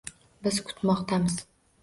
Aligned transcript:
Biz 0.47 0.57
kutmoqdamiz 0.69 1.39